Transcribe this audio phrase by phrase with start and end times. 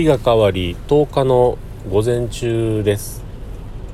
[0.00, 1.58] 日が変わり10日の
[1.90, 3.22] 午前中です、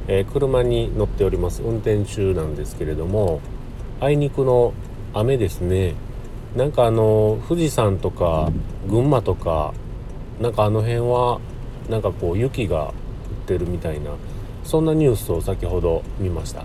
[0.07, 1.63] えー、車に乗っております。
[1.63, 3.41] 運転中なんですけれども
[4.01, 4.73] あいにくの
[5.15, 5.95] 雨ですね。
[6.55, 8.53] なんかあの富士山とか
[8.89, 9.75] 群馬とか
[10.41, 11.41] なんかあの辺は
[11.91, 12.93] なんかこう雪が降っ
[13.47, 14.13] てるみたいな
[14.63, 16.65] そんなニュースを先ほど見ました。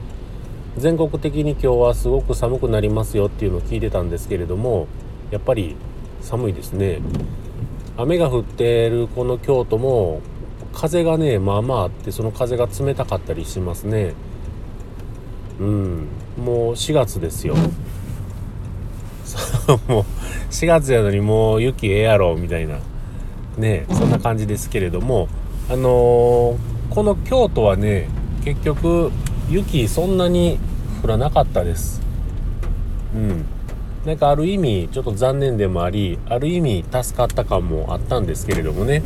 [0.78, 4.88] 全国的に今日はすごく寒くなりますよっていうのを聞いてたんですけれども
[5.32, 5.76] やっぱり
[6.22, 7.00] 寒いですね。
[7.98, 10.22] 雨が降ってるこの京都も
[10.74, 14.14] 風がねまあまああってその風が冷たかったりしますね。
[15.60, 16.08] うん。
[16.38, 17.56] もう4月ですよ。
[19.88, 20.06] もう
[20.50, 22.80] 4月やのにもう雪ええやろみたいな。
[23.58, 25.28] ねそんな感じですけれども
[25.70, 26.58] あのー、
[26.90, 28.08] この京都はね
[28.46, 29.12] 結局
[29.50, 30.58] 雪そんなに
[31.04, 32.02] 降らなかったです。
[33.14, 33.46] うん。
[34.06, 39.04] なんかある意味ちょっと残念でもありある意味助かった感もあったんですけれどもね。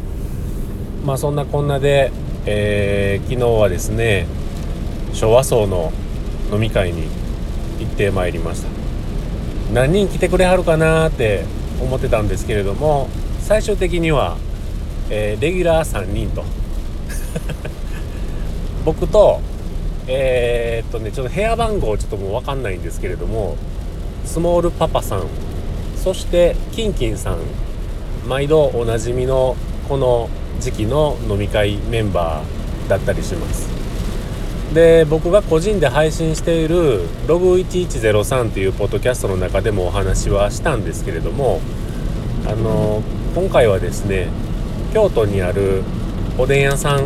[1.06, 2.12] まあそんなこんなで、
[2.46, 4.26] えー、昨日はですね
[5.14, 5.92] 昭和層の
[6.52, 7.04] 飲み会に
[7.80, 8.70] 行ってまいりました。
[9.74, 11.44] 何人来てくれはるかなって
[11.82, 13.10] 思ってたんですけれども
[13.40, 14.38] 最終的には、
[15.10, 16.46] えー、レギュラー3人と。
[18.86, 19.42] 僕と
[20.08, 23.58] えー、っとねちょっと部屋番号ちょっともう分かんないんですけれども
[24.26, 25.24] スモールパパさん。
[25.96, 27.40] そしてキンキンさん。
[28.28, 29.56] 毎度おなじみの
[29.88, 33.70] この時期の飲み会メンバーだったりします。
[34.74, 41.62] で僕が個人で配信しているログ1103というポッドキャストの中でもお話はしたんですけれども
[42.46, 43.02] あの
[43.36, 44.28] 今回はですね
[44.94, 45.84] 京都にある
[46.38, 47.06] おでん屋さん。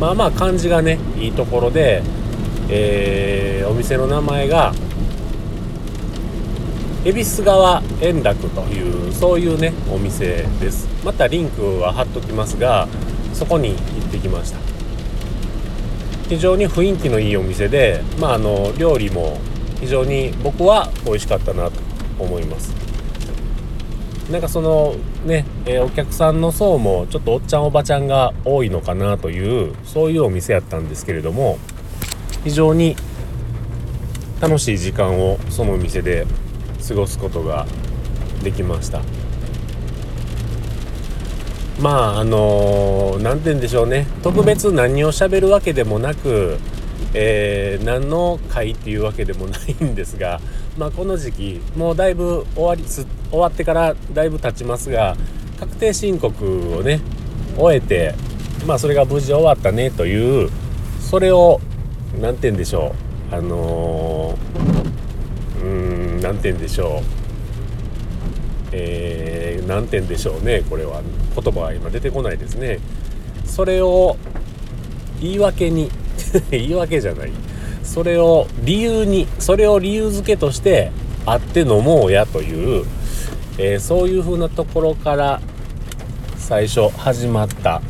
[0.00, 2.02] まあまあ感じがねいいところで、
[2.70, 4.72] えー、お店の名前が
[7.02, 10.86] 恵比寿川円楽というそういうねお店です。
[11.02, 12.88] またリンクは貼っときますが
[13.32, 13.78] そこに行っ
[14.10, 14.58] てきました。
[16.28, 19.38] 非常に雰囲気のいいお店でまああの料理も
[19.80, 21.72] 非常に僕は美味しかったなと
[22.18, 22.74] 思います。
[24.30, 24.94] なんかその
[25.24, 31.58] ね、えー、お客さんの層もちょっとおっちゃんおばちゃんが多いのかなというそういうお店やったんですけれども
[32.44, 32.94] 非常に
[34.40, 36.26] 楽しい時間をそのお店で
[36.86, 37.66] 過ごすことが
[38.42, 39.02] できました。
[41.80, 44.06] まああの何、て言うんでしょうね。
[44.22, 46.58] 特別何をしゃべるわけでもなく、
[47.14, 50.40] えー、何の会っていうわけでもないんですが、
[50.76, 55.16] まあ、この時期もうだいぶ終わり終わってからだいぶ経ちますが
[55.58, 57.00] 確定申告をね
[57.56, 58.14] 終えて
[58.66, 60.50] まあそれが無事終わったねという
[61.00, 61.60] それを
[62.20, 62.94] 何て言うんでしょ
[63.32, 63.34] う。
[63.34, 65.66] あのー、う
[65.96, 65.99] ん。
[66.20, 67.04] 何て言うんでしょう？
[68.72, 70.62] えー、何点でしょうね？
[70.68, 71.02] これは。
[71.34, 72.78] 言葉は今出てこないですね。
[73.44, 74.16] それを
[75.20, 75.90] 言い訳に
[76.50, 77.30] 言い訳じゃない。
[77.82, 80.92] それを理由にそれを理由付けとして
[81.26, 82.84] 会って飲もうやという、
[83.58, 85.40] えー、そういう風なところから
[86.36, 87.82] 最初始まった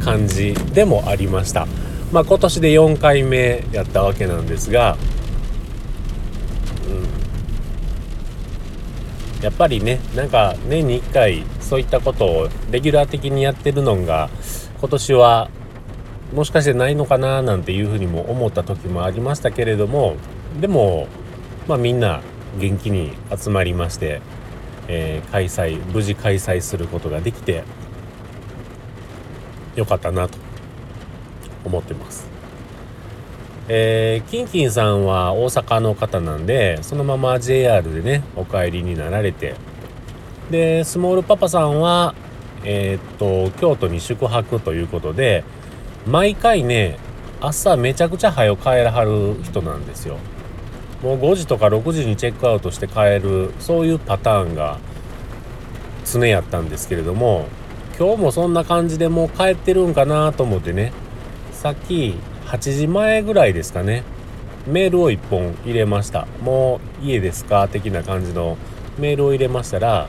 [0.00, 1.66] 感じでもありました。
[2.12, 4.96] まあ今年で4回目やったわけなんですが
[9.42, 14.30] やっぱりねなんか年に1回そういったことをレギュラー的にやってるのが
[14.80, 15.50] 今年は
[16.34, 20.16] もしかしてないのかななんていうふうにも思った時もありましたけれども
[20.60, 21.06] でも
[21.66, 22.20] まあみんな
[22.58, 24.20] 元気に集まりまして、
[24.88, 27.62] えー、開催無事開催することができて
[29.76, 30.38] よかったなと
[31.64, 32.37] 思ってます。
[33.70, 39.54] えー、キンキンさんは大阪の方なんでそのまま JR でねお帰りになられて。
[40.50, 42.14] でスモールパパさんは
[42.64, 45.44] えー、っと京都に宿泊ということで
[46.06, 46.98] 毎回ね
[47.40, 50.16] 朝めちゃくちゃ早く帰らはる人なんですよ。
[51.02, 54.78] もう5時とか6時にチェックアウトして帰るそういうパターンが
[56.04, 57.46] 常やったんですけれども
[57.96, 60.92] 今日もそんな感じでもう帰ってるんかなと思ってね
[61.52, 62.16] さっき
[62.48, 64.04] 8時前ぐらいですかね。
[64.66, 66.26] メールを1本入れました。
[66.42, 68.56] もう家ですか的な感じの。
[68.98, 70.08] メールを入れましたら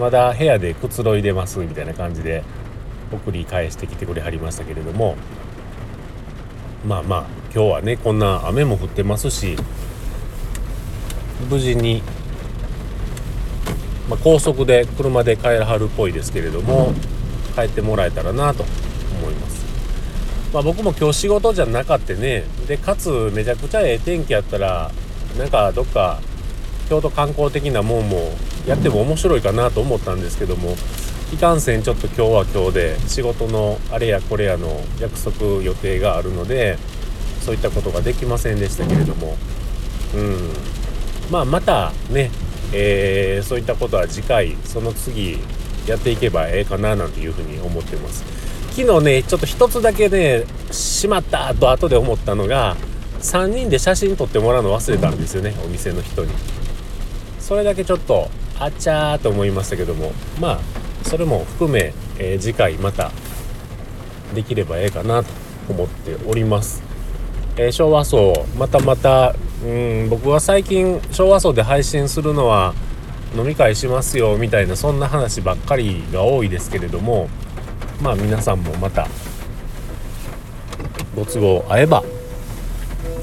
[0.00, 2.42] まだ部屋でくつろいでますみたいな感じで
[3.12, 5.16] 送り返してきてくれはりましたけれども。
[6.86, 9.56] まあまあ今日はねこんな雨も降ってますし
[11.50, 12.02] 無事に、
[14.08, 16.92] まあ、高速で車で帰らはるっぽいですけれども
[17.54, 18.64] 帰ってもらえたらなと。
[20.52, 24.90] まあ、僕も今日仕事じゃなかったねでかつめちゃくちゃええ天気やったら
[25.38, 26.20] なんかどっか
[26.88, 28.32] 京都観光的なもんも
[28.66, 30.76] やっても面白いかなと思ったんですけども
[31.32, 34.68] いかんせんちょっと今日は今日で仕事のあれやこれやの
[35.00, 36.76] 約束予定があるので
[37.40, 39.36] そういったことができませんでしたけれども
[40.14, 40.72] うん。
[41.30, 42.30] まあまたね、
[42.74, 45.38] えー、そういったことは次回その次
[45.86, 48.22] やっていけばええかななんていうふうに思ってます。
[48.74, 52.76] 昨日ねちょっと一つだけねしまったと後で思ったのが
[53.20, 56.32] 3人で写真撮ってもらうの忘れたんですよねお店の人に。
[57.38, 60.60] それだけちょっとあっちゃーと思いましたけどもまあ
[61.02, 63.10] それも含め、えー、次回また
[64.34, 65.30] できればええかなと
[65.68, 66.82] 思っております、
[67.56, 69.34] えー、昭和層またまた
[69.64, 72.74] うん僕は最近昭和層で配信するのは
[73.36, 77.28] 飲み会しますよみたいなそんな話ばっかりが多いですけれども
[78.02, 79.06] まあ皆さんもまた
[81.14, 82.02] ご都合合えば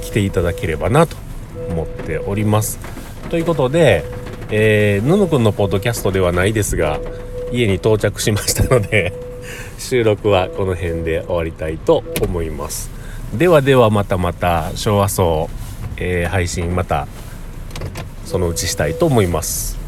[0.01, 1.17] 来ていただければなと
[1.69, 2.79] 思っております。
[3.29, 4.05] ということで、
[4.49, 6.99] えー、ぬぬくんのポッドキャストではないですが
[7.51, 9.13] 家に到着しましたので
[9.77, 12.89] 収録はこの辺で終わりたいと思います。
[13.33, 15.49] ではではまたまた昭和層、
[15.97, 17.07] えー、配信また
[18.25, 19.78] そのうちしたいと思います。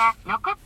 [0.00, 0.59] が残った